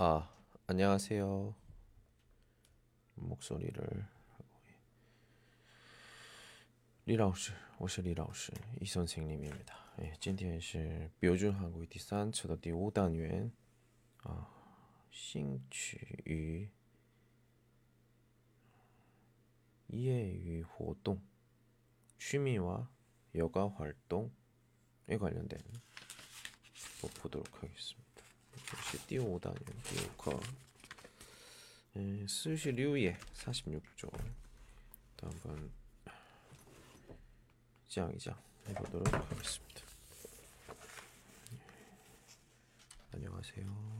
[0.00, 0.30] 아,
[0.66, 1.54] 안녕하세요.
[3.14, 4.06] 목소리를
[7.04, 9.74] 李老师，我是李老师，이 선생님입니다.
[10.00, 13.52] 예, 今天是标准韩国第三册的第五单元
[14.24, 14.48] 啊，
[15.10, 16.68] 兴趣与
[19.88, 21.22] 业余活动
[22.18, 22.90] 취미와
[23.34, 24.30] 여가 활동에
[25.18, 25.60] 관련된
[27.00, 28.09] 뭐 보도록 하겠습니다.
[28.73, 30.39] 역시 띄워오다 아니면 띄워오커
[31.97, 34.09] 음, 예, 스시 류예 46조.
[35.17, 35.71] 또 한번
[37.87, 38.35] 이장이장
[38.69, 39.81] 해보도록 하겠습니다.
[41.53, 41.59] 예,
[43.13, 43.91] 안녕하세요.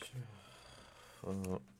[0.00, 0.18] 자,
[1.22, 1.73] 어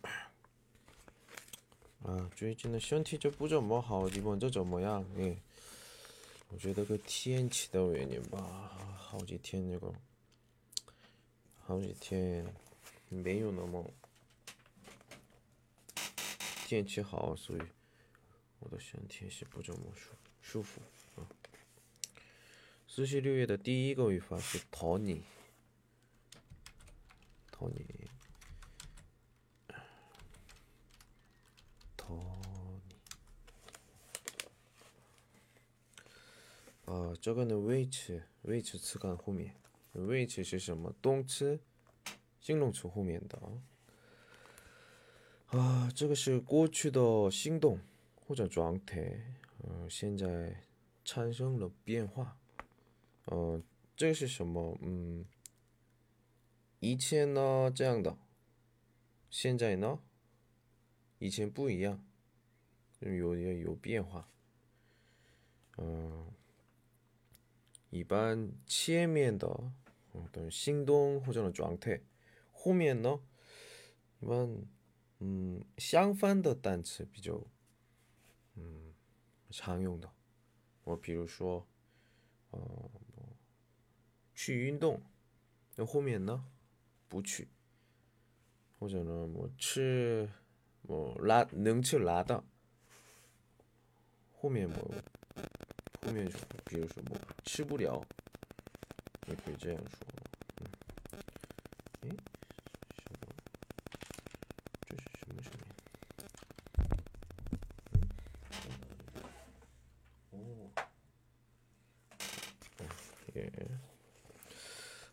[2.36, 5.06] 最近的身体就不怎么好，你们这怎么样？
[5.16, 5.36] 哎，
[6.48, 8.40] 我觉得个天气的原因吧，
[8.98, 9.94] 好几天那个
[11.64, 12.44] 好几天
[13.08, 13.88] 没有那么
[16.66, 17.60] 天气好，所以
[18.58, 20.10] 我的身体是不怎么舒
[20.42, 20.80] 舒服
[21.14, 21.22] 啊。
[22.88, 25.22] 四十六页的第一个语法是讨你，
[27.52, 27.86] 讨你，
[37.23, 39.55] 这个呢，位置位置词干后面。
[39.93, 40.93] 位置是什么？
[41.01, 41.59] 动词、
[42.39, 43.41] 形容词后面的
[45.47, 47.79] 啊，这个是过去的行动
[48.15, 49.01] 或者状态，
[49.63, 50.63] 嗯，现在
[51.03, 52.37] 产生了变化，
[53.25, 53.63] 嗯，
[53.97, 54.77] 这是什么？
[54.83, 55.25] 嗯，
[56.79, 58.15] 以前呢这样的，
[59.31, 59.99] 现在呢，
[61.17, 62.05] 以前不一样，
[62.99, 64.29] 有有有变化，
[65.77, 66.31] 嗯，
[67.94, 69.70] 一般切面的
[70.32, 72.00] 等于新东或者呢状态，
[72.50, 73.20] 后面呢
[74.18, 74.66] 一般
[75.20, 77.40] 嗯相反的单词比较
[78.56, 78.92] 嗯
[79.50, 80.10] 常用的，
[80.82, 81.64] 我比如说
[82.50, 82.90] 呃
[84.34, 85.00] 去运动，
[85.76, 86.44] 那后面呢
[87.06, 87.46] 不去，
[88.76, 90.28] 或者呢我吃
[90.82, 92.42] 我拉能吃辣的，
[94.32, 94.94] 后面我。
[96.05, 96.29] 后面
[96.65, 98.03] 比如说뭐吃不了
[99.27, 100.07] 也可以这样说。
[100.61, 100.67] 嗯，
[102.01, 102.09] 诶，
[102.97, 103.27] 什么？
[104.87, 105.61] 这是什么声音？
[110.31, 110.35] 嗯，
[112.79, 112.81] 哦，
[113.35, 113.37] 耶。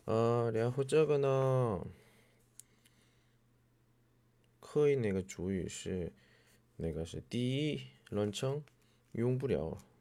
[0.06, 1.84] 啊，然后这个呢，
[4.60, 6.12] 可以那个主语是
[6.76, 8.62] 那个是第一人称
[9.12, 9.82] 用不了，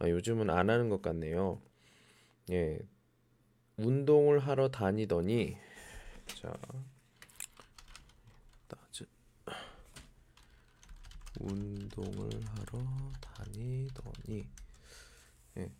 [0.00, 1.60] 아, 요즘은 안 하는 것 같네요.
[2.50, 2.78] 예,
[3.76, 5.56] 운동을 하러 다니더니
[6.40, 6.52] 자
[8.68, 9.04] 따즈
[11.40, 14.48] 운동을 하러 다니더니
[15.58, 15.70] 예,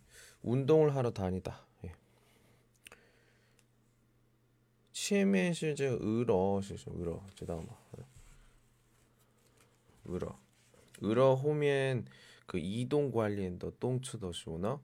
[0.43, 1.65] 운동을 하러 다니다.
[1.85, 1.93] 예.
[4.91, 7.63] 치매 실제 의러 실제 의러 죄다 마
[10.05, 10.37] 의러
[11.01, 12.05] 의러 호면
[12.49, 14.81] 그 이동 관리엔더 똥추더시오나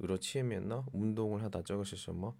[0.00, 0.86] 으로 치면나?
[0.92, 2.36] 운동을 하다 저것이죠 뭐?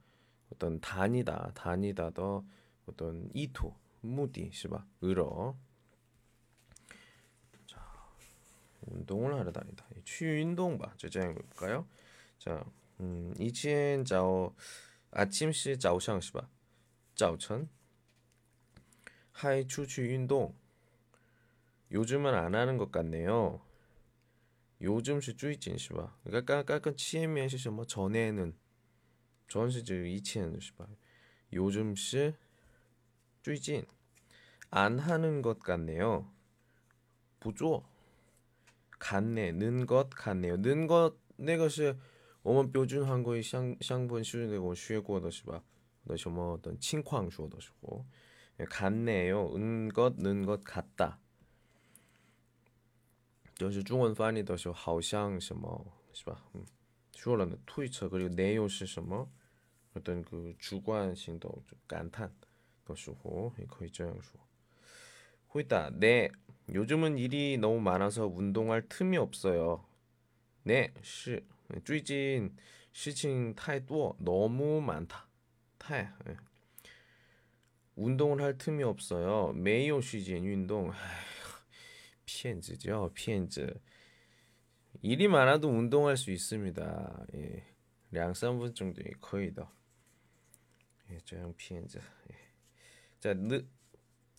[0.53, 2.45] 어떤 단이다 단이다 더
[2.87, 4.87] 어떤 이토 무디 시바?
[5.03, 5.57] 으로
[7.67, 7.85] 자
[8.83, 9.85] 운동을 하러 다니다.
[10.05, 10.95] 추유 운동 봐.
[10.99, 11.89] 제장 볼까요?
[12.39, 12.65] 자
[13.01, 14.55] 음, 이치엔 자오
[15.11, 16.47] 아침 시 자오샹 시바?
[17.17, 17.69] 자오천?
[19.33, 20.55] 하이 추추 운동.
[21.91, 23.61] 요즘은 안 하는 것 같네요.
[24.84, 26.20] 요즘 시 쭈이진 시바.
[26.24, 28.54] 그러니까 까까 치에면 시 뭐 전에는
[29.48, 30.88] 전시지 이치는 시바.
[31.54, 32.34] 요즘 시
[33.44, 33.86] 쭈이진
[34.72, 36.32] 안 하는 것 같네요.
[37.40, 37.84] 부조
[39.00, 40.58] 같네 는 것 같네요.
[40.58, 41.96] 는 것 내것이
[42.42, 45.64] 我们标准 한국의 相相本是那种学过的是吧？
[46.04, 48.06] 那什么 어떤 情况说的时候
[48.70, 49.56] 같네요.
[49.56, 51.20] 은 것, 는 것 같다.
[53.56, 56.42] 就是中文翻译的时候好像什么是吧？
[56.54, 56.66] 嗯，
[57.16, 59.30] 说了呢推测 그리고 내용是什么
[59.94, 61.50] 어떤 그 주관性的
[61.88, 62.32] 感叹
[62.86, 64.40] 的时候 거의 这样说。
[65.48, 66.30] 回答 네.
[66.72, 69.84] 요즘은 일이 너무 많아서 운동할 틈이 없어요.
[70.64, 71.44] 네, 是
[71.84, 72.56] 最近
[72.94, 75.28] 事情太多 너무 많다.
[75.80, 76.38] 太 예.
[77.96, 79.52] 운동을 할 틈이 없어요.
[79.54, 80.92] 매일 쉬진 운동.
[82.27, 83.11] 피엔즈죠.
[83.15, 83.75] 피엔즈.
[85.03, 87.27] 일이 많아도 운동할 수 있습니다.
[87.35, 87.65] 예.
[88.11, 89.71] 량 3분 정도 거의다.
[91.11, 91.99] 예, 저형 피엔즈.
[91.99, 92.37] 예.
[93.21, 93.65] 자, 느,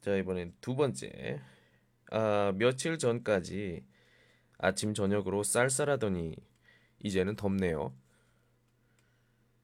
[0.01, 1.41] 자 이번엔 두 번째.
[2.11, 3.83] 아, 며칠 전까지
[4.57, 6.35] 아침 저녁으로 쌀쌀하더니
[7.03, 7.93] 이제는 덥네요.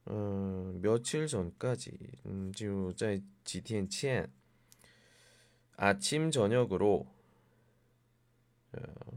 [0.06, 1.92] 어, 며칠 전까지
[2.26, 4.28] 음, 지금 자 GTN 前
[5.78, 7.08] 아침 저녁으로
[8.73, 9.17] 어,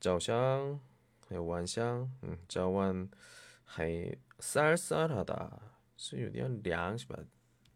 [0.00, 0.80] 早上
[1.28, 3.10] 晚上 음, 早晚
[3.64, 5.60] 还 쌀쌀하다
[5.96, 7.18] 是有点凉是吧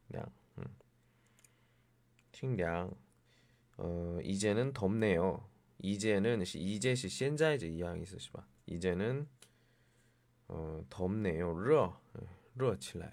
[0.09, 0.65] 凉 음.
[2.33, 2.91] 挺凉
[3.77, 5.49] 어, 이제는 덥네요.
[5.79, 8.47] 이제는 이제시 现在这一样意思是吧?
[8.67, 9.29] 이제는
[10.47, 11.53] 어, 덥네요.
[11.53, 11.93] 热
[12.55, 13.07] 热起来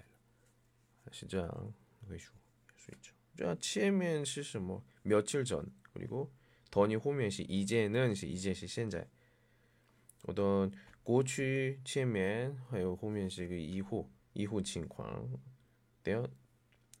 [1.04, 1.74] 了是这样
[2.08, 2.34] 会说
[2.76, 3.12] 수 있죠.
[3.36, 4.82] 这前面是什么?
[5.06, 6.30] 며칠 전 그리고
[6.70, 9.06] 더니 후면시 이제는 이제시 现在
[10.26, 10.70] 어떤
[11.04, 15.28] 过去前面还有后面是个 이후 이후 情况
[16.02, 16.22] 对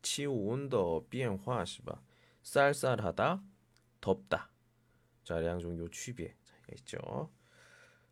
[0.02, 2.02] 气温的变化是吧
[2.42, 3.42] 쌀쌀하다
[4.00, 4.50] 덥다
[5.24, 7.30] 자 양종 요区别 차이가 있죠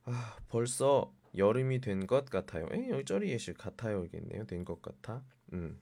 [0.04, 5.22] 아 벌써 여름이 된 것 같아요 에 여기 쩌리 예시 같아요겠네요 된 것 같아
[5.52, 5.80] 음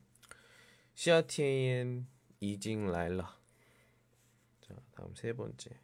[0.94, 2.06] 시아티엔
[2.40, 3.38] 이징 라일라 자
[4.92, 5.78] 다음 세 번째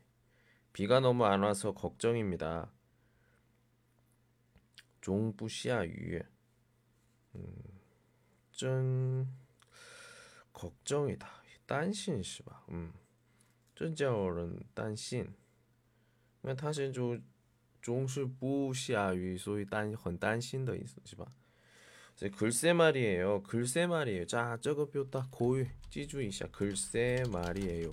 [0.72, 2.72] 비가 너무 안 와서 걱정입니다
[5.00, 6.20] 종부시아유
[7.37, 7.81] 음,
[8.52, 9.28] 真
[10.52, 11.28] 걱정이다
[11.66, 12.93] 担心是吧 음.
[13.75, 15.20] 这叫人担心
[16.43, 17.19] 因为他是就
[17.82, 21.32] 总是不下雨所以担很担心的意思是吧
[22.37, 23.43] 글쎄 말이에요.
[23.43, 24.25] 글쎄 말이에요.
[24.26, 26.46] 자, 这个表达 고유 记住一下.
[26.46, 27.93] 글쎄 말이에요.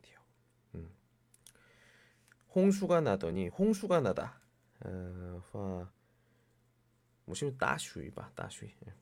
[2.53, 4.41] 홍수가 나더니 홍수가 나다.
[5.51, 5.91] 화
[7.25, 8.69] 무슨 따슈이봐 따슈이.
[8.87, 8.93] 예.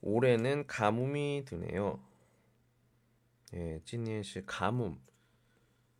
[0.00, 2.02] 올해는 가뭄이 드네요.
[3.54, 4.98] 예, 진년시 가뭄.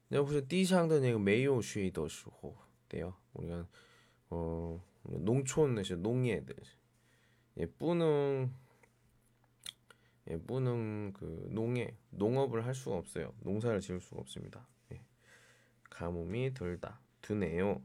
[0.09, 2.57] 내가 무슨 띠상던 얘기 매요 쉬더시고
[2.89, 3.17] 돼요.
[3.35, 3.67] 우리가
[4.31, 6.57] 어 농촌에서 농예들
[7.59, 8.53] 예, 뿌능
[10.29, 13.35] 예, 뿌능 그 농예 농업을 할 수가 없어요.
[13.41, 14.67] 농사를 지을 수가 없습니다.
[15.92, 15.92] 예.
[15.92, 17.82] 가뭄이 들다 드네요.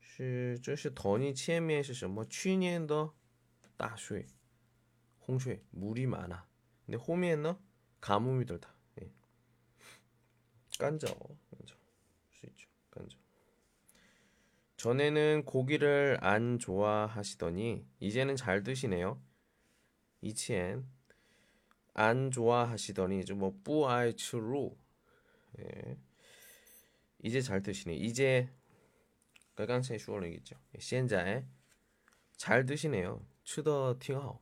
[0.00, 3.12] 是这是头一前面是什么去年的
[3.76, 4.26] 大水
[5.18, 6.46] 洪水 물이 많아.
[6.86, 7.54] 근데 호미에는
[8.00, 8.76] 가뭄이 들다.
[10.78, 11.06] 깐져
[11.50, 11.74] 깐져
[12.30, 13.18] 수 있죠 깐져
[14.76, 19.20] 전에는 고기를 안 좋아하시더니 이제는 잘 드시네요
[20.20, 20.86] 이치엔
[21.94, 24.76] 안 좋아하시더니 좀뭐 뿌아이츠루
[25.60, 25.96] 예.
[27.23, 27.95] 이제 잘 드시네.
[27.95, 28.49] 이제
[29.55, 30.55] 깡깡체 슈얼링이죠.
[30.79, 31.45] 현재 예,
[32.37, 33.25] 잘 드시네요.
[33.43, 34.39] 추더 팅하오.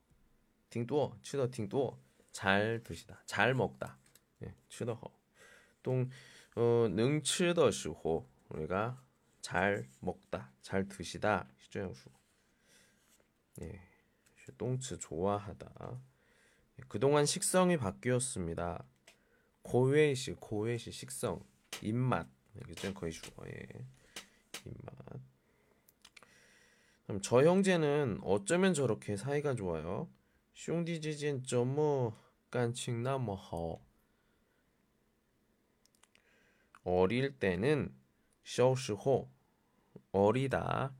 [0.69, 1.17] 팅두어.
[1.21, 2.00] 추더 팅두어.
[2.31, 3.21] 잘 드시다.
[3.25, 3.98] 잘 먹다.
[4.43, 5.12] 예, 추더허.
[5.81, 6.09] 동
[6.55, 9.01] 어, 능치더 시호 우리가
[9.41, 11.48] 잘 먹다, 잘 드시다.
[11.57, 12.09] 시조형수.
[13.62, 13.81] 예.
[14.57, 16.01] 똥츠 좋아하다.
[16.79, 18.83] 예, 그동안 식성이 바뀌었습니다.
[19.62, 21.45] 고외시, 고외시 식성,
[21.81, 22.27] 입맛,
[22.70, 23.68] 이게 거의 죽어의
[24.66, 25.22] 입맛.
[27.06, 30.10] 그럼 저 형제는 어쩌면 저렇게 사이가 좋아요?
[30.54, 32.13] 슝디지진 점무
[32.51, 33.80] 깐칭나머허
[36.84, 37.94] 어릴 때는
[38.44, 39.30] 쇼시호
[40.12, 40.94] 어리다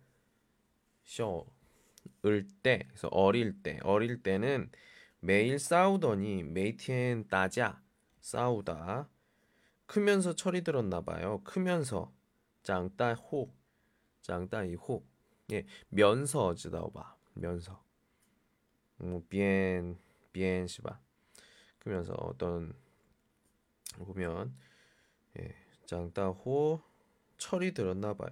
[1.04, 4.72] 쇼을 때 그래서 어릴 때 어릴 때는
[5.20, 7.82] 매일 싸우더니 메이티엔 따자
[8.22, 9.10] 싸우다
[9.90, 11.42] 크면서 철이 들었나 봐요.
[11.44, 12.14] 크면서
[12.62, 13.52] 장따 호
[14.22, 15.04] 장따 이호
[15.52, 17.84] 예, 면서 지다오바 면서
[19.02, 19.98] 음, 비엔
[20.32, 21.00] 비엔 시바
[21.80, 22.72] 크면서 어떤
[23.98, 24.56] 보면
[25.40, 25.56] 예,
[25.88, 26.84] 장따호
[27.40, 28.30] 철이 들었나 봐요.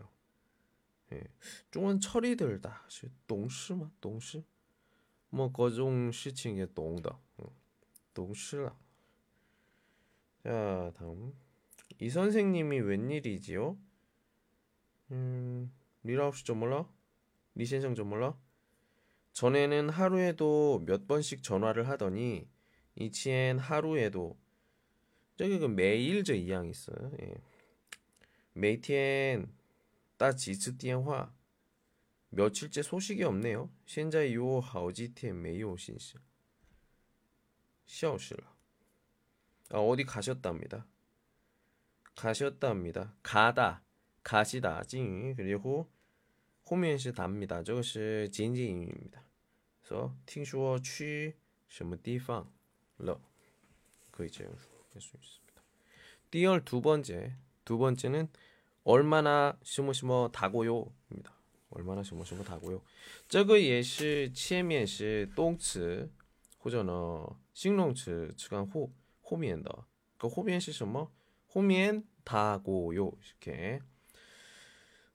[1.12, 1.24] 예,
[1.72, 2.84] 중은 철이 들다.
[3.26, 4.46] 동시마 동시
[5.30, 7.18] 뭐 거종 시칭의 동다
[8.14, 8.78] 동시라.
[10.44, 11.47] 자 다음.
[12.00, 13.78] 이 선생님이 웬일이지요?
[15.12, 16.88] 음, 미라우스 좀 몰라?
[17.56, 18.38] 니센생 좀 몰라?
[19.34, 22.48] 전에는 하루에도 몇 번씩 전화를 하더니
[22.96, 24.38] 이치엔 하루에도
[25.38, 27.12] 저기 그 매일 저 이양 있어요.
[27.22, 27.36] 예.
[28.54, 29.52] 메이티엔
[30.18, 31.32] 따지츠티엔화
[32.30, 33.70] 며칠째 소식이 없네요.
[33.86, 36.16] 현재 요 하우지티엔 메이오신시
[37.86, 38.56] 샤오시라.
[39.72, 40.88] 아 어디 가셨답니다.
[42.17, 43.15] 가셨답니다.
[43.23, 43.83] 가다,
[44.23, 45.89] 가시다, 징 그리고
[46.65, 47.63] 后面是 답니다.
[47.63, 49.25] 这个是简简语입니다.
[49.83, 51.37] 그래서 听说去
[51.69, 52.51] 什么地方
[52.99, 53.21] 了
[54.11, 55.63] 可以这样说할 수 있습니다.
[56.31, 57.35] 第二두 번째,
[57.65, 58.29] 두 번째는
[58.85, 61.33] 얼마나 시모시모 다고요입니다.
[61.71, 62.83] 얼마나 시모시모 다고요.
[63.29, 66.11] 这个也是前面是动词
[66.59, 69.85] 或者呢形容词词干后后面的
[70.19, 71.11] 그后面是什么?
[71.49, 73.81] 后面 다고요 이렇게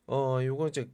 [0.06, 0.90] 어 요거 이제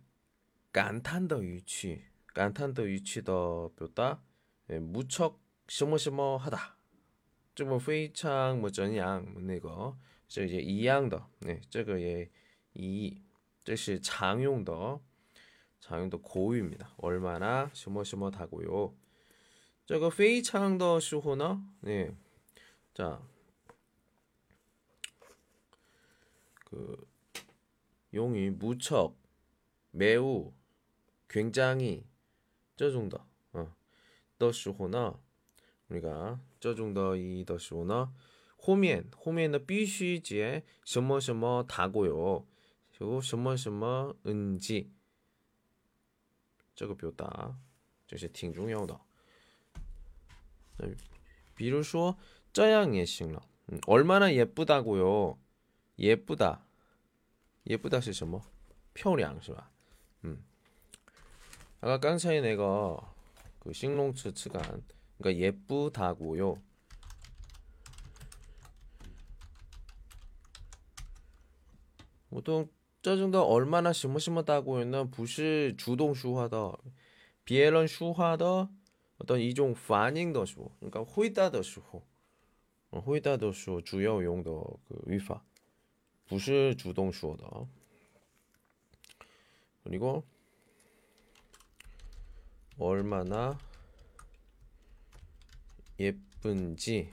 [0.72, 2.04] 간탄더 유치
[2.34, 4.22] 간탄더 유치더 뼈다
[4.70, 6.78] 예, 무척 시모시모하다
[7.56, 9.96] 这么非常뭐怎样那个
[10.28, 12.30] 这 이제 一样的 네, 这个也
[12.74, 13.22] 一
[13.64, 15.00] 这是 常用的
[15.80, 16.96] 常用的 고유입니다.
[16.98, 18.94] 얼마나 시모시모하고요.
[19.86, 22.16] 这个非常的时候呢 네.
[22.94, 23.22] 자,
[26.68, 27.08] 그
[28.14, 29.16] 용이 무척
[29.92, 30.54] 매우
[31.28, 32.06] 굉장히
[32.76, 33.68] 这种的 어.
[34.38, 35.20] 的时候呢
[35.90, 38.14] 우리가 这种的이的时候呢
[38.58, 42.46] 后面 后面的 必须接 什么什么 다고요.
[42.96, 44.90] 그리고 什么什么은지
[46.76, 47.58] 这个表达
[48.08, 49.00] 这是挺重要的
[51.56, 52.18] 比如说
[52.52, 55.38] 这样也行了 음, 얼마나 예쁘다고요.
[55.98, 56.66] 예쁘다.
[57.68, 58.42] 예쁘다 是什么?
[58.94, 59.70] 漂亮是吧?
[60.24, 60.44] 음.
[61.82, 62.98] 아까 刚才 내가
[63.60, 64.84] 그 싱롱츠 측간
[65.18, 66.56] 그러니까 예쁘다고요.
[72.30, 72.68] 보통
[73.02, 76.78] 这种的 얼마나 심심하다고는 不是 주동 슈화더
[77.46, 78.70] 비엘런 슈화더
[79.20, 82.02] 어떤 이종 반응더 슈 그러니까 호이다더 슈호
[82.92, 85.44] 호이다더 슈 주요 용도 그 위파
[86.29, 87.49] 不是 주동 주어다.
[89.83, 90.25] 그리고
[92.79, 93.59] 얼마나
[95.99, 97.11] 예쁜지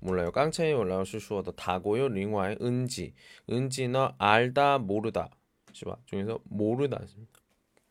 [0.00, 0.30] 몰라요.
[0.30, 2.08] 깡차에 올라오실 수어도 다고요.
[2.08, 3.14] 링화의 은지.
[3.50, 5.30] 은지는 알다 모르다.
[5.72, 7.00] 시바 중에서 모르다.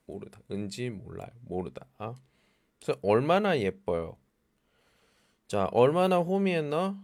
[0.05, 0.39] 모르다.
[0.51, 1.31] 은지 몰라요.
[1.41, 1.87] 모르다.
[1.97, 2.15] 아?
[2.79, 4.17] 그래서 얼마나 예뻐요.
[5.47, 7.03] 자, 얼마나 호미했나?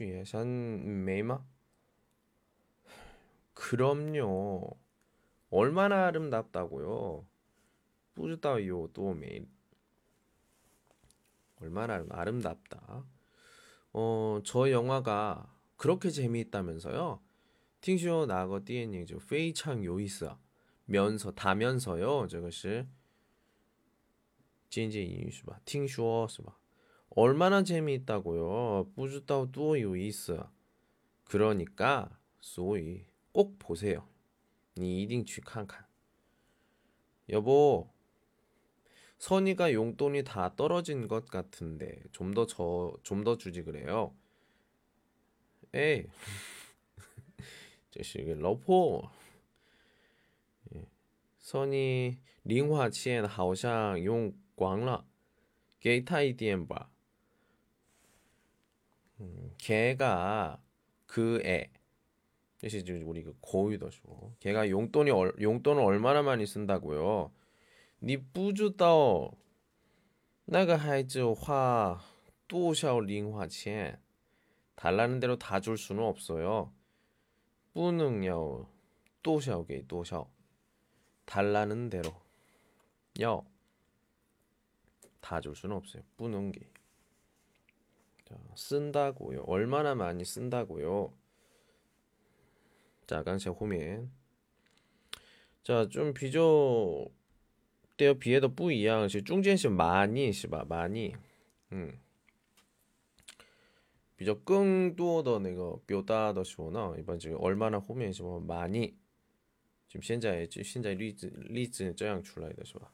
[0.00, 1.44] 예산 메마?
[3.54, 4.76] 그럼요.
[5.50, 7.26] 얼마나 아름답다고요.
[8.14, 9.48] 뿌듯다요 또 매일.
[11.60, 13.04] 얼마나 아름답다.
[13.92, 17.20] 어, 저 영화가 그렇게 재미있다면서요.
[17.80, 20.30] 팅쇼 나거 띠엔닝저 페이창 요이스
[20.86, 22.26] 면서 다면서요.
[22.28, 22.86] 저것이
[24.68, 25.60] 진지 인슈바, 봐.
[25.64, 26.56] 팅쇼스 봐.
[27.11, 30.47] 얼마나 재미있다고요 不知道多有意思
[31.25, 34.07] 그러니까 所以꼭 보세요
[34.75, 35.85] 你一定去看看
[37.29, 37.89] 여보
[39.17, 44.13] 선이가 용돈이 다 떨어진 것 같은데 좀 더 저 좀 더 주지 그래요
[45.73, 46.07] 에이
[47.91, 49.09] 这是一个老婆。
[50.75, 50.87] 예.
[51.39, 55.07] 선이 零花钱好像用光了
[55.79, 56.90] 给他一点吧
[59.58, 60.60] 걔가
[61.06, 61.70] 그 애.
[62.62, 64.36] 역시 지금 우리 그 고유도시고.
[64.40, 67.32] 걔가 용돈이 얼, 용돈을 얼마나 많이 쓴다고요?
[68.02, 69.32] 你不知道.
[70.44, 72.00] 那个孩子花
[72.48, 73.96] 多少零花钱.
[74.76, 76.72] 달라는 대로 다 줄 수는 없어요.
[77.74, 78.68] 뿌능요.
[79.22, 80.28] 또샤오게 또샤오.
[81.24, 82.12] 달라는 대로.
[83.22, 83.44] 요.
[85.20, 86.02] 다 줄 수는 없어요.
[86.16, 86.71] 뿌능게.
[88.31, 89.43] 자, 쓴다고요.
[89.47, 91.13] 얼마나 많이 쓴다고요.
[93.07, 94.11] 자, 刚才后面
[95.63, 97.11] 자, 좀 비교
[97.95, 100.65] 对别的不一样是中间是 많이 是吧?
[100.67, 101.15] 많이.
[101.71, 101.99] 음.
[104.15, 108.93] 比较更多的那个表达的时候呢，一般这个 얼마나 后面什么 많이
[109.87, 112.91] 就现在就现在例子例子这样出来的是吧？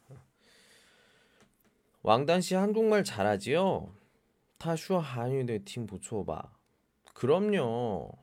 [2.02, 3.90] 王丹 씨 한국말 잘하지요?
[4.58, 6.58] 他说韩语的挺不错吧?
[7.14, 8.18] 그럼요.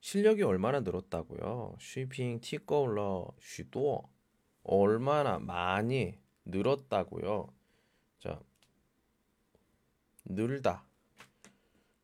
[0.00, 1.76] 실력이 얼마나 늘었다고요?
[1.80, 4.02] 쉬핑 티꺼울러 쉬도
[4.62, 7.48] 얼마나 많이 늘었다고요?
[8.20, 8.40] 자,
[10.24, 10.86] 늘다.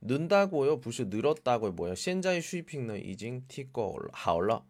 [0.01, 0.81] 는다고요?
[0.81, 1.73] 不是 늘었다고요.
[1.73, 1.95] 뭐야?
[1.95, 4.65] 现在 쉬핑은 이징 티꺼울러 하올러.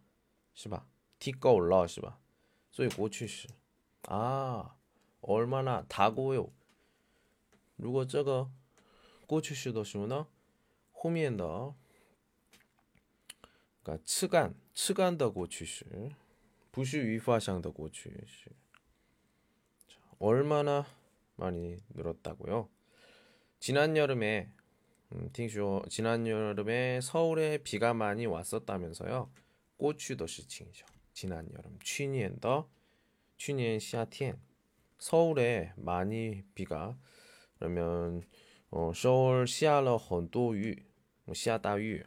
[0.54, 0.86] 是吧?
[1.20, 2.18] 티꺼울러 是吧?
[2.72, 3.48] 所以过去式.
[4.08, 4.74] 아,
[5.20, 6.50] 얼마나 다고요?
[7.76, 8.50] 如果这个
[9.26, 10.26] 过去式的时候呢，
[10.92, 11.74] 后面的
[13.82, 15.86] 그러니까 측간, 측간의 过去式
[16.70, 18.50] 不是语法上的过去式.
[20.18, 20.86] 얼마나
[21.36, 22.68] 많이 늘었다고요?
[23.58, 24.50] 지난 여름에
[25.12, 29.30] 음, 팅쇼 지난 여름에 서울에 비가 많이 왔었다면서요.
[29.78, 30.86] 꼬추더시칭이죠.
[31.14, 32.66] 지난 여름, 去年的
[33.36, 34.38] 去年夏天
[34.98, 36.98] 서울에 많이 비가
[37.58, 38.22] 그러면
[38.70, 40.84] 어, 서울 下了很多雨,
[41.34, 42.04] 下大雨.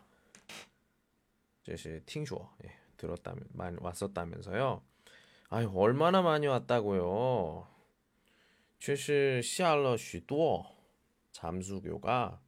[1.63, 4.81] 这是听说 예, 들었다면 많이 왔었다면서요.
[5.49, 7.67] 아유 얼마나 많이 왔다고요.
[8.79, 10.65] 确实下了许多
[11.31, 12.41] 잠수교가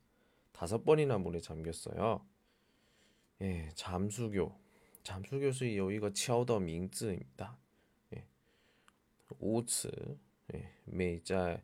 [0.52, 2.26] 다섯 번이나 물에 잠겼어요.
[3.42, 4.58] 예, 잠수교.
[5.04, 7.58] 잠수교是 여기가 敲的名字입니다.
[8.14, 8.26] 예.
[9.40, 10.18] 五次.
[10.54, 11.64] 예, 每在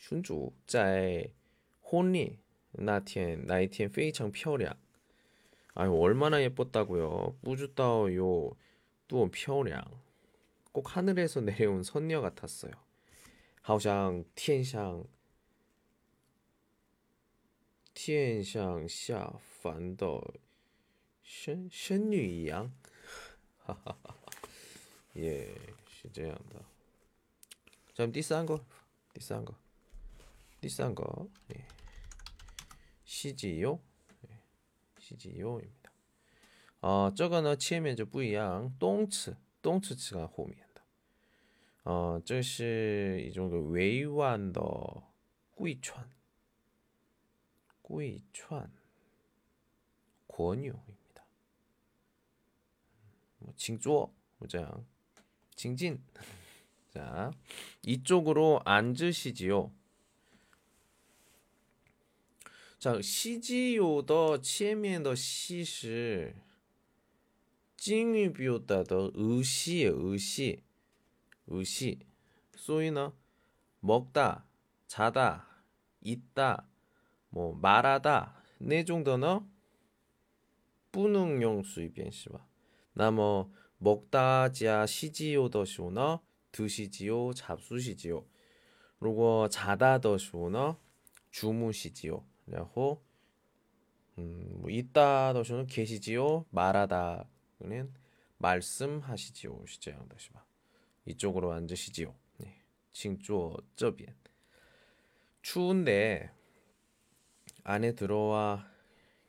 [0.00, 1.30] 순주 在
[1.80, 2.38] 婚礼
[2.72, 4.76] 那天那一天非常漂亮.
[5.74, 7.36] 아유, 얼마나 예뻤다고요?
[7.42, 8.56] 뿌주다요
[9.08, 9.84] 또 漂亮.
[10.72, 12.72] 꼭 하늘에서 내려온 선녀 같았어요.
[13.62, 15.06] 好像天上
[18.88, 20.34] 下凡的
[21.22, 22.72] 仙仙女一样，
[25.14, 25.48] 也
[25.88, 26.62] 是这样的。
[27.94, 28.64] 像第三个，
[29.12, 29.54] 第三个，
[30.61, 31.65] 비싼 거 예.
[33.03, 33.81] CGO
[34.29, 34.39] 예.
[34.99, 35.91] CGO입니다.
[36.81, 40.85] 어, 아, 저거는 치면저 부양 똥츠 똥츠츠가 호미한다.
[41.85, 45.11] 어, 저시 이 정도 외환더
[45.55, 46.09] 꾸이천
[47.81, 48.71] 꾸이천
[50.27, 51.25] 권유입니다.
[52.93, 54.85] 음, 뭐 징조 뭐장
[55.55, 56.03] 징진
[56.93, 57.31] 자
[57.83, 59.71] 이쪽으로 앉으시지요.
[62.80, 66.36] 자， 시지요的前面的시是
[67.76, 70.66] 敬语表达的의시 의 시。
[71.48, 72.00] 의시
[72.56, 73.12] 소이너
[73.80, 74.46] 먹다
[74.86, 75.46] 자다
[76.00, 76.66] 있다
[77.28, 79.40] 뭐 말하다 네 정도는
[80.90, 82.44] 뿌능용 수입변시바
[82.94, 88.24] 나뭐 먹다지야 시지요 더시오너 드시지요 잡수시지요
[88.98, 90.78] 그리고 자다 더시오너
[91.30, 93.01] 주무시지요 그리고
[94.17, 94.61] 음.
[102.37, 102.61] 네.
[102.91, 104.13] 칭조 저변.
[105.41, 106.29] 추운데
[107.63, 108.69] 안에 들어와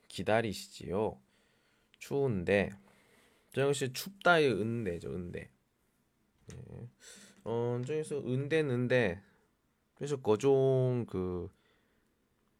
[0.08, 1.18] 기다리시지요.
[1.98, 2.70] 추운데
[3.54, 5.14] 저것이 춥다의 은대죠.
[5.14, 5.50] 은대.
[6.46, 6.88] 네.
[7.44, 9.22] 어, 저기서 은대는데
[9.94, 11.48] 그래서 거종 그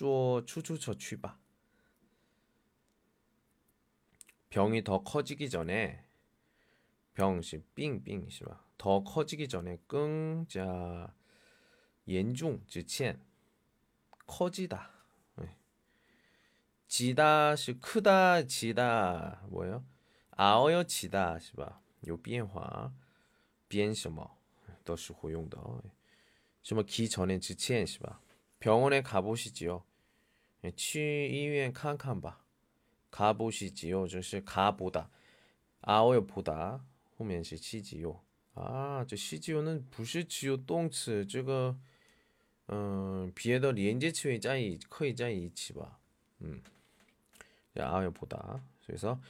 [0.00, 1.38] 坐出租车去吧.
[4.50, 6.04] 병이 더 커지기 전에
[7.14, 11.14] 병시 빙빙 시바 더 커지기 전에 끙자
[12.08, 13.18] 연중 지첸
[14.26, 14.90] 커지다
[15.36, 15.56] 네.
[16.86, 19.84] 지다시 크다 지다 뭐예요?
[20.30, 22.92] 아어여 지다 시바 요 변화
[23.68, 24.38] 变什么
[24.84, 25.58] 都是会用的
[26.62, 28.20] 什么기 전에 지첸 시바
[28.58, 29.84] 병원에 가보시지요.
[30.64, 32.44] 예, 去医院看看吧.
[33.10, 34.06] 가보시지요.
[34.08, 35.08] 就是 가보다.
[35.82, 36.84] 아오요 보다.
[37.16, 38.20] 后面是 시지요.
[38.54, 41.76] 아, 저 시지요는 不是只有动词这个
[42.70, 45.98] 음, 别的连接词语在可以在一起吧.
[46.42, 46.62] 음.
[47.78, 48.60] 아오요 보다.
[48.86, 49.20] 그래서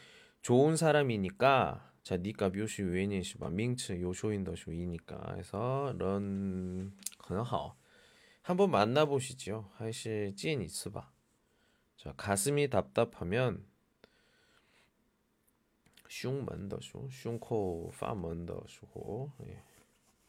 [0.42, 7.76] 좋은 사람이니까 자, 니까 묘시 외인이시바 밍츠 요쇼인더쇼이니까 해서 런 很好
[8.42, 9.68] 한번 만나보시죠.
[9.74, 11.10] 하이시 찐 있으바.
[12.01, 13.63] 자, 가슴이 답답하면
[16.09, 19.63] 슝먼더쇼, 슝코 파먼더쇼, 예.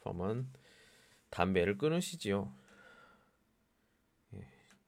[0.05, 0.53] 파먼
[1.31, 2.55] 담배를 끊으시지요.
[4.35, 4.47] 예.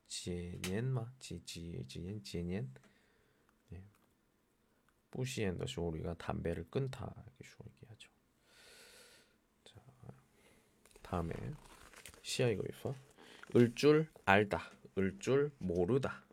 [0.09, 2.71] 지년마, 지지, 지년, 지년.
[3.73, 3.83] 예.
[5.11, 8.11] 뿌시엔더쇼 우리가 담배를 끊다 이렇게 얘기하죠.
[9.65, 9.81] 자,
[11.01, 11.35] 다음에
[12.21, 12.95] 시야 이거 있어.
[13.57, 16.24] 을줄 알다, 을 줄 모르다.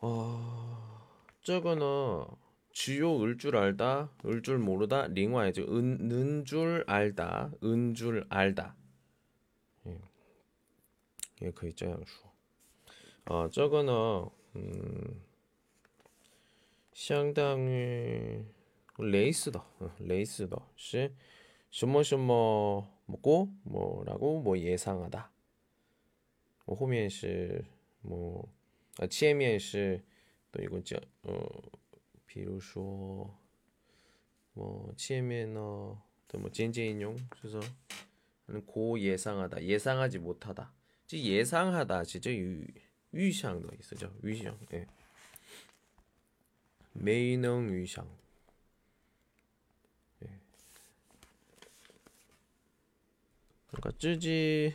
[0.00, 1.08] 어,
[1.42, 2.26] 저거는
[2.72, 5.62] 주요 을줄 알다, 을줄 모르다, 링와이죠.
[5.62, 8.76] 은, 는줄 알다, 은줄 알다.
[9.86, 9.98] 예,
[11.42, 12.30] 예, 可以这样说.
[13.26, 15.22] 어, 저거는 음,
[16.92, 18.44] 相当于
[18.98, 20.56] 레이스다, 어, 레이스다.
[20.76, 21.14] 是
[21.70, 25.30] 什么什么 먹고 뭐라고 뭐 예상하다.
[26.66, 27.64] 뭐 호면是
[28.00, 28.52] 뭐
[29.00, 30.02] 아, 前面是
[30.50, 31.46] 또 이거 저 어,
[32.26, 33.38] 比如说
[34.54, 35.60] 뭐前面呢
[36.28, 37.60] 또뭐间接인용 그래서
[38.64, 40.72] 고 예상하다 예상하지 못하다
[41.06, 42.64] 즉 예상하다 진짜 유,
[43.12, 44.86] 위상도 있어죠 위상 예.
[46.92, 48.08] 메이능 위상
[53.76, 54.74] 그러니까 쯔지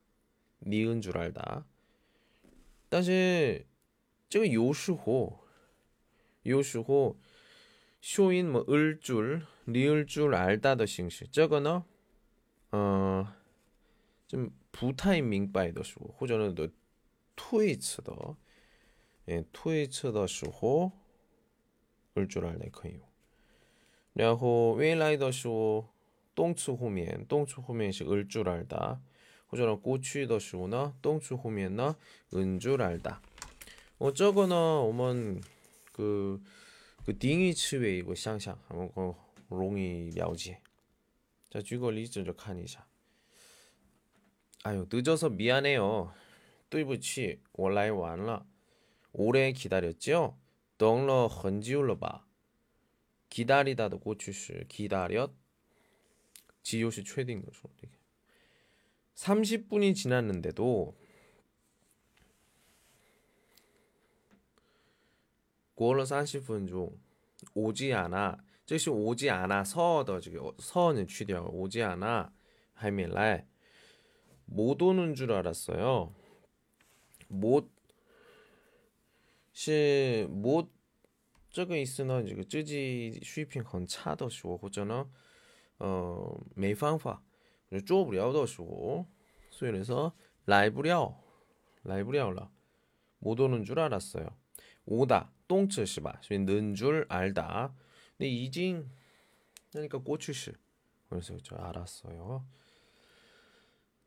[0.60, 1.64] 니은 줄 알다.
[2.88, 3.66] 但是
[4.28, 5.40] 这个有时候
[6.42, 7.16] 有时候
[8.00, 11.26] 쇼인 뭐 을줄, 리을줄 알다的 形式.
[11.26, 11.84] 这个呢
[12.70, 13.26] 어,
[14.26, 16.54] 좀 不太明白的时候或者呢
[17.34, 18.36] 推辞的
[19.28, 20.92] 예, 推辞的时候
[22.14, 23.00] 을줄 알다 可以
[24.12, 25.88] 然后未来的时候
[26.34, 29.00] 动词 후면, 动词 후면이 을줄 알다.
[29.51, 31.97] 호전한 꼬치 더시오나 똥추 호미엔나
[32.33, 33.21] 은줄 알다.
[33.99, 35.41] 어쩌거나 오먼
[35.91, 36.41] 그
[37.05, 39.13] 그 딩이 치웨 이거 뭐 샹샹 한번 그
[39.49, 40.57] 롱이 려지
[41.49, 42.85] 자 주거 리즈 좀 칸이자.
[44.63, 46.13] 아유 늦어서 미안해요.
[46.69, 48.45] 뚜이부치 원라이 완라.
[49.13, 50.37] 오래 기다렸죠
[50.77, 52.23] 덩러 헌지울러 봐.
[53.29, 55.31] 기다리다도 고추시 기다렸.
[56.61, 57.67] 지요시 최딩 거죠.
[59.14, 60.94] 30분이 지났는데도
[65.74, 66.98] 过了 30분 중
[67.54, 68.38] 오지 않아.
[68.64, 70.20] 这是 오지 않아서的
[70.58, 72.32] 서는 취掉오지 않아.
[72.74, 73.46] 还没来.
[74.46, 76.14] 못 오는 줄 알았어요.
[77.28, 77.70] 못
[79.52, 80.68] 是 못,
[81.50, 85.08] 这个意思呢，这个自己水平很差的时候，或者呢，
[85.78, 87.22] 呃没方法
[87.84, 89.06] 做不了的时候
[89.50, 90.12] 所以说
[90.44, 91.18] 来不了
[91.82, 92.50] 来不了了
[93.18, 94.28] 못 오는 줄 알았어요
[94.84, 97.74] 오다 动词是吧所以는 줄 알다
[98.16, 98.88] 근데 已经
[99.76, 100.52] 그러니까 꼬추시.
[101.10, 102.46] 그래서 저 알았어요.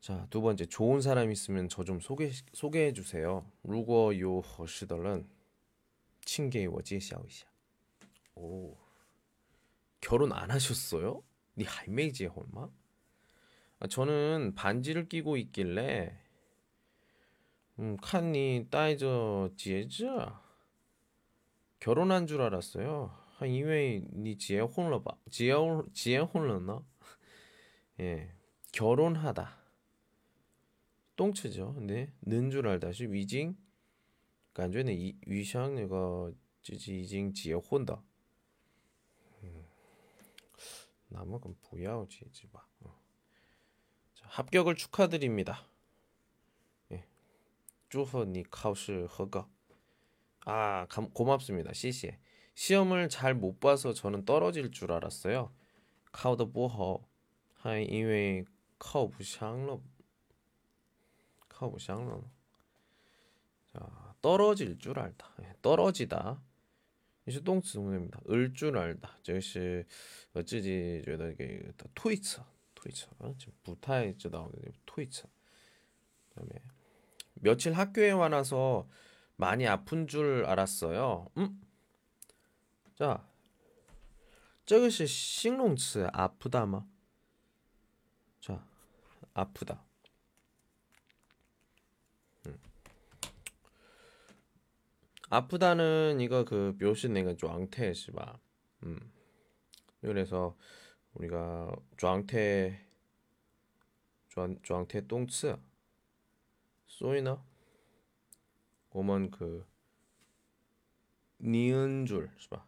[0.00, 3.44] 자, 두 번째 좋은 사람 있으면 저 좀 소개 소개해 주세요.
[3.62, 5.28] 如果有合适的人
[6.24, 7.46] 请给我介绍一下.
[8.34, 8.76] 오.
[10.00, 11.22] 결혼 안 하셨어요?
[11.56, 12.68] 니 할매지 얼마?
[13.79, 16.17] 아, 저는 반지를 끼고 있길래
[17.79, 20.05] 음, 칸이 따이저 지에즈
[21.79, 23.11] 결혼한 줄 알았어요.
[23.35, 25.53] 한 이외에 니 지에 혼러봐 지에
[25.93, 26.81] 지에 혼러나
[27.99, 28.31] 예
[28.71, 29.57] 결혼하다
[31.17, 31.75] 똥치죠.
[31.81, 33.57] 네 는줄 알다시 위징
[34.53, 38.01] 간주는 네, 위샹 이거 지지 이징 지에 혼다.
[41.09, 42.65] 나만 그럼 부야오 지지 봐.
[42.81, 43.04] 어.
[44.24, 45.66] 자, 합격을 축하드립니다.
[46.92, 47.04] 예.
[47.88, 49.46] 祝贺你考试合格.
[50.44, 51.72] 아, 감, 고맙습니다.
[51.72, 52.16] 시시.
[52.54, 55.52] 시험을 잘 못 봐서 저는 떨어질 줄 알았어요.
[56.12, 57.08] 考得不好
[57.54, 58.44] 还因为
[58.78, 59.80] 靠不上了
[61.48, 62.30] 靠不上了
[63.72, 65.32] 자, 떨어질 줄 알다.
[65.42, 66.42] 예, 떨어지다.
[67.28, 68.20] 是动词动词입니다.
[68.28, 69.18] 을줄 알다.
[69.22, 69.86] 这是
[70.32, 72.44] 我自己觉得给推测
[72.85, 75.27] 토이처 어, 지금 부타에서 나오는데 토이처
[76.29, 76.51] 그다음에
[77.33, 78.87] 며칠 학교에 와나서
[79.35, 81.29] 많이 아픈 줄 알았어요.
[81.37, 81.61] 음?
[82.95, 83.27] 자,
[84.65, 86.85] 저것이 싱롱츠 아프다마.
[88.39, 88.65] 자,
[89.33, 89.83] 아프다.
[92.47, 92.57] 음.
[95.29, 98.39] 아프다는 이거 그 묘신 내가 좀 앙태시바.
[98.83, 99.11] 음.
[99.99, 100.55] 그래서
[101.15, 102.79] 우리가 조항태
[104.29, 105.57] 조항, 조항태 똥츠
[106.87, 107.41] 소이나
[108.91, 109.65] 오먼 그
[111.39, 112.65] 니은 줄 봐.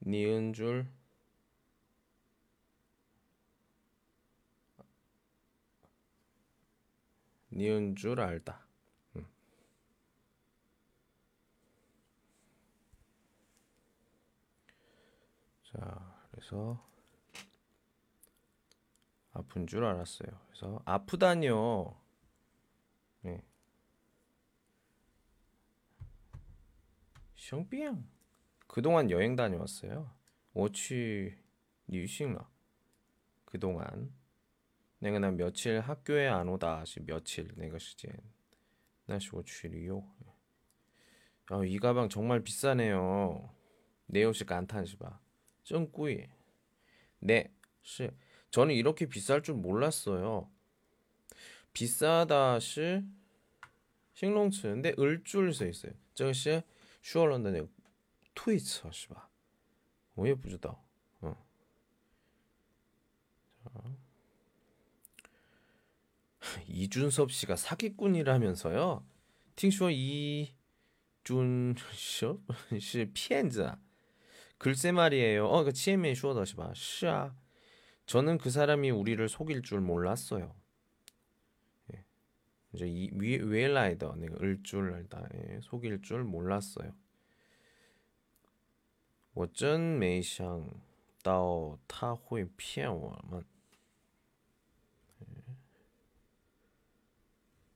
[0.00, 0.86] 니은 줄
[7.52, 8.64] 니은 줄 알다.
[9.16, 9.26] 음.
[15.64, 16.91] 자, 그래서
[19.42, 20.28] 아픈 줄 알았어요.
[20.46, 21.96] 그래서 아프다니요.
[23.22, 23.42] 네.
[27.34, 28.08] 셩비앙.
[28.68, 30.10] 그동안 여행 다녀왔어요.
[30.54, 31.36] 워치
[31.88, 32.48] 뉴싱라.
[33.44, 34.12] 그동안
[34.98, 36.84] 내가 난 며칠 학교에 안 오다.
[36.84, 38.12] 시 며칠 내가 시즌.
[39.06, 40.08] 나시 워치리요.
[41.50, 43.52] 아, 이 가방 정말 비싸네요.
[44.06, 45.20] 내옷이 간탄시바.
[45.64, 46.28] 쩐꾸이.
[47.18, 47.52] 네,
[47.82, 48.08] 시
[48.52, 50.48] 저는 이렇게 비쌀 줄 몰랐어요.
[51.72, 53.02] 비싸다시
[54.12, 55.92] 싱롱츠인데 을줄 써 있어요.
[56.14, 56.62] 저것이
[57.00, 57.66] 슈얼런던의
[58.34, 59.28] 트위츠 시바.
[60.16, 60.76] 오 예쁘다.
[61.22, 61.46] 어.
[66.68, 69.02] 이준섭 씨가 사기꾼이라면서요.
[69.56, 71.80] 팅슈어 이준섭
[72.78, 73.80] 씨 피엔자.
[74.58, 75.46] 글쎄 말이에요.
[75.46, 76.74] 어, 그러니까 치에메 슈어다시바.
[76.74, 77.34] 시아.
[78.05, 80.55] 저는 그 사람이 우리를 속일 줄 몰랐어요.
[81.93, 82.05] 예.
[82.73, 85.27] 이제 이 웨라이더 내가 을줄 알다.
[85.33, 85.59] 예.
[85.61, 86.93] 속일 줄 몰랐어요.
[89.33, 90.67] 我真没想
[91.21, 93.45] 到他会骗我们.
[95.21, 95.25] 예.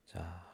[0.05, 0.44] 자,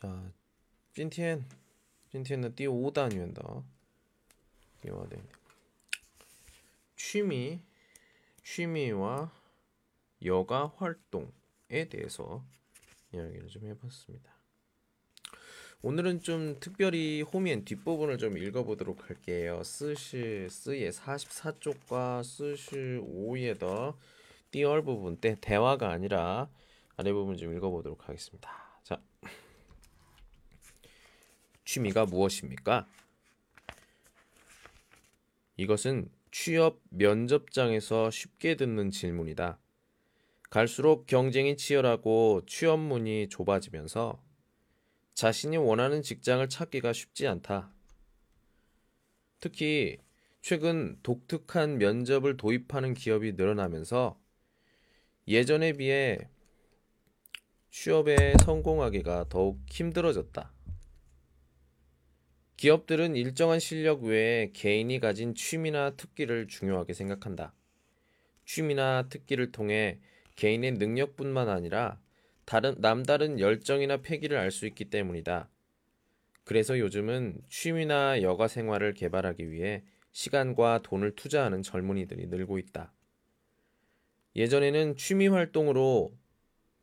[0.00, 0.32] 자,
[0.92, 1.44] 今天
[2.10, 3.64] 今天的第五单元的
[4.80, 5.28] 第五单元
[6.96, 7.60] 취미
[8.42, 9.32] 취미와
[10.24, 12.44] 여가 활동에 대해서
[13.12, 14.36] 이야기를 좀 해봤습니다.
[15.82, 19.62] 오늘은 좀 특별히 호미엔 뒷부분을 좀 읽어보도록 할게요.
[19.62, 23.98] 스시 스의 44쪽과 스시 5의 더
[24.50, 26.48] 띠얼 부분 때 대화가 아니라
[26.96, 28.69] 아래 부분 좀 읽어보도록 하겠습니다.
[31.71, 32.85] 취미가 무엇입니까?
[35.55, 39.57] 이것은 취업 면접장에서 쉽게 듣는 질문이다.
[40.49, 44.21] 갈수록 경쟁이 치열하고 취업문이 좁아지면서
[45.13, 47.71] 자신이 원하는 직장을 찾기가 쉽지 않다.
[49.39, 49.97] 특히
[50.41, 54.19] 최근 독특한 면접을 도입하는 기업이 늘어나면서
[55.25, 56.17] 예전에 비해
[57.69, 60.51] 취업에 성공하기가 더욱 힘들어졌다.
[62.61, 67.55] 기업들은 일정한 실력 외에 개인이 가진 취미나 특기를 중요하게 생각한다.
[68.45, 69.97] 취미나 특기를 통해
[70.35, 71.99] 개인의 능력뿐만 아니라
[72.45, 75.49] 다른 남다른 열정이나 패기를 알 수 있기 때문이다.
[76.43, 82.93] 그래서 요즘은 취미나 여가 생활을 개발하기 위해 시간과 돈을 투자하는 젊은이들이 늘고 있다.
[84.35, 86.15] 예전에는 취미 활동으로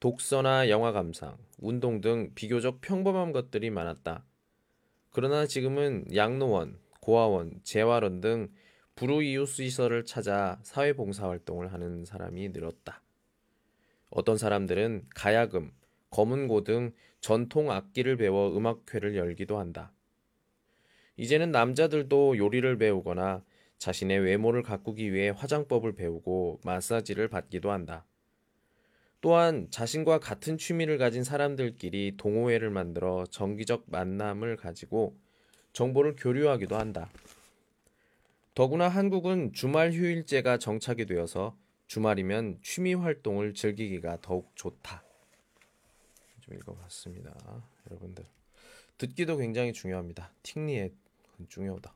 [0.01, 4.25] 독서나 영화 감상, 운동 등 비교적 평범한 것들이 많았다.
[5.19, 8.53] 그러나 지금은 양로원, 고아원, 재활원 등
[8.95, 13.03] 불우이웃 시설을 찾아 사회봉사 활동을 하는 사람이 늘었다.
[14.11, 15.73] 어떤 사람들은 가야금,
[16.11, 19.93] 검은고 등 전통 악기를 배워 음악회를 열기도 한다.
[21.17, 23.45] 이제는 남자들도 요리를 배우거나
[23.79, 28.07] 자신의 외모를 가꾸기 위해 화장법을 배우고 마사지를 받기도 한다.
[29.21, 35.17] 또한 자신과 같은 취미를 가진 사람들끼리 동호회를 만들어 정기적 만남을 가지고
[35.73, 37.11] 정보를 교류하기도 한다.
[38.55, 45.03] 더구나 한국은 주말 휴일제가 정착이 되어서 주말이면 취미 활동을 즐기기가 더욱 좋다.
[46.41, 47.35] 좀 읽어봤습니다.
[47.91, 48.25] 여러분들
[48.99, 50.33] 듣기도 굉장히 중요합니다.
[50.43, 50.93] 틱니에
[51.49, 51.95] 중요하다.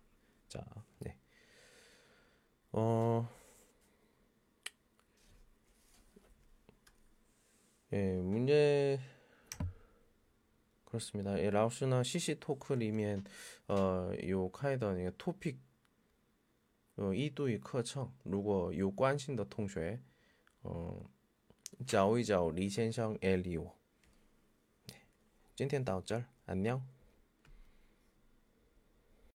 [0.49, 0.65] 자,
[1.01, 1.17] 네.
[2.73, 3.29] 어,
[7.94, 9.00] 예, 문제
[10.86, 11.38] 그렇습니다.
[11.40, 13.24] 예, 라오스나 CC 토크 里面
[13.68, 15.58] 呃有开的那个 topic
[16.96, 20.00] 呃一对课程，如果有关心的同学，
[20.64, 21.06] 嗯、
[21.86, 23.72] 找一找李先生 엘리오。
[25.56, 26.82] 今天到这儿，안녕。